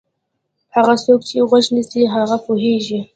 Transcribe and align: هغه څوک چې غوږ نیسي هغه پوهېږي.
هغه 0.75 0.93
څوک 1.03 1.19
چې 1.29 1.35
غوږ 1.49 1.65
نیسي 1.75 2.01
هغه 2.15 2.37
پوهېږي. 2.45 2.99